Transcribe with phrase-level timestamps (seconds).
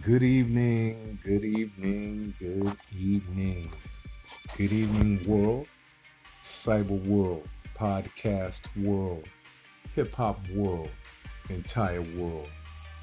[0.00, 3.70] Good evening, good evening, good evening.
[4.56, 5.66] Good evening, world,
[6.40, 9.28] cyber world, podcast world,
[9.94, 10.88] hip hop world,
[11.50, 12.48] entire world,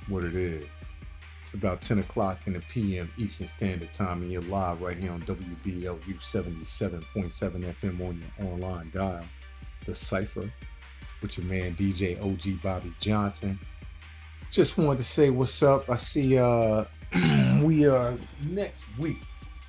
[0.08, 0.96] what it is.
[1.42, 5.12] It's about 10 o'clock in the PM Eastern Standard Time, and you're live right here
[5.12, 9.26] on WBLU 77.7 FM on your online dial.
[9.86, 10.52] The Cypher
[11.22, 13.60] with your man DJ OG Bobby Johnson
[14.52, 15.90] just wanted to say what's up.
[15.90, 16.84] I see uh
[17.64, 18.14] we are
[18.50, 19.18] next week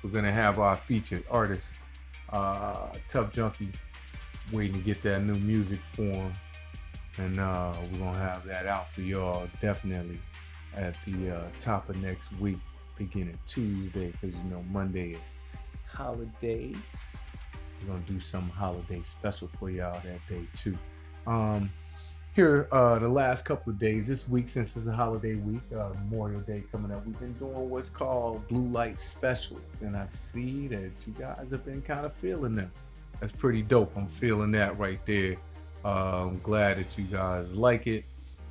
[0.03, 1.73] we're gonna have our featured artist,
[2.31, 3.69] uh Tough Junkie,
[4.51, 6.33] waiting to get that new music form.
[7.17, 10.19] And uh we're gonna have that out for y'all definitely
[10.75, 12.59] at the uh top of next week,
[12.97, 15.37] beginning Tuesday, because you know Monday is
[15.89, 16.75] holiday.
[17.81, 20.77] We're gonna do some holiday special for y'all that day too.
[21.25, 21.71] Um
[22.33, 25.89] here uh, the last couple of days this week since it's a holiday week uh,
[26.09, 29.81] memorial day coming up we've been doing what's called blue light specials.
[29.81, 32.71] And i see that you guys have been kind of feeling them
[33.19, 33.95] that's pretty dope.
[33.95, 35.37] I'm feeling that right there.
[35.85, 38.03] Uh, i'm glad that you guys like it.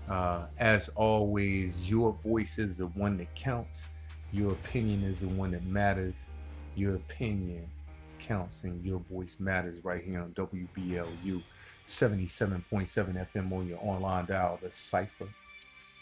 [0.09, 3.89] Uh, as always your voice is the one that counts.
[4.33, 6.31] Your opinion is the one that matters.
[6.77, 7.69] Your opinion
[8.21, 11.43] counts and your voice matters right here on wblu
[11.87, 15.29] 77.7 FM on your online dial, the Cypher.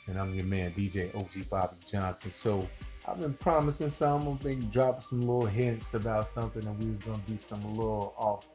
[0.06, 2.30] And I'm your man, DJ OG Bobby Johnson.
[2.30, 2.68] So
[3.06, 6.98] I've been promising some, I've been dropping some little hints about something, and we was
[7.00, 8.46] gonna do some little off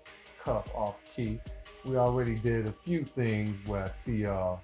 [0.43, 1.39] cuff, off key.
[1.85, 4.61] We already did a few things where I see y'all.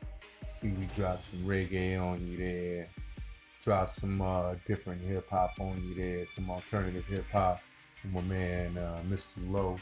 [0.48, 2.90] See, we dropped some reggae on you there,
[3.62, 7.62] dropped some uh, different hip hop on you there, some alternative hip hop
[8.10, 9.52] my man uh, Mr.
[9.52, 9.76] Low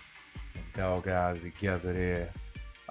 [0.55, 2.29] and Dog Guys together there.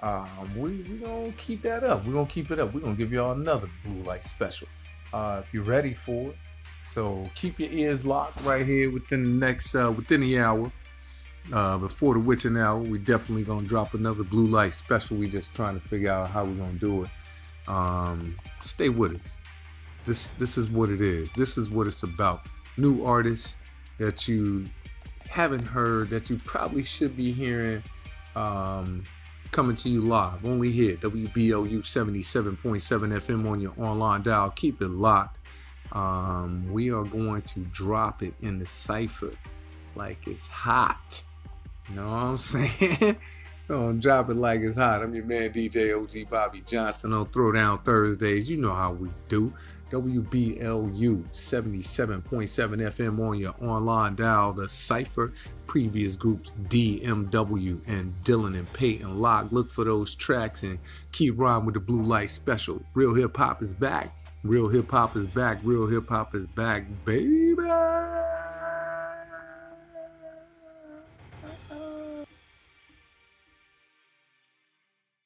[0.01, 2.05] Um, we we gonna keep that up.
[2.05, 2.73] We're gonna keep it up.
[2.73, 4.67] We're gonna give y'all another blue light special.
[5.13, 6.35] Uh, if you're ready for it.
[6.81, 10.71] So keep your ears locked right here within the next uh, within the hour.
[11.51, 15.17] Uh, before the witching hour, we definitely gonna drop another blue light special.
[15.17, 17.09] We just trying to figure out how we're gonna do it.
[17.67, 19.37] Um, stay with us.
[20.05, 21.33] This this is what it is.
[21.33, 22.47] This is what it's about.
[22.77, 23.57] New artists
[23.97, 24.65] that you
[25.29, 27.83] haven't heard that you probably should be hearing.
[28.35, 29.03] Um,
[29.51, 34.51] coming to you live only here WBLU 77.7 FM on your online dial.
[34.51, 35.39] Keep it locked.
[35.91, 39.33] Um, we are going to drop it in the cipher
[39.95, 41.23] like it's hot.
[41.89, 43.17] You know what I'm saying?
[43.67, 45.01] Don't drop it like it's hot.
[45.01, 48.49] I'm your man DJ OG Bobby Johnson on Throwdown Thursdays.
[48.49, 49.53] You know how we do.
[49.89, 54.53] WBLU 77.7 FM on your online dial.
[54.53, 55.33] The Cypher
[55.67, 59.51] previous groups DMW and Dylan and Peyton Lock.
[59.51, 60.79] Look for those tracks and
[61.11, 62.81] keep riding with the Blue Light Special.
[62.93, 64.09] Real hip hop is back.
[64.43, 65.59] Real hip hop is back.
[65.63, 67.55] Real hip hop is back, baby.